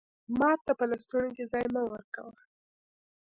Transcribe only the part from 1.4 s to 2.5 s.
ځای مه ورکوه!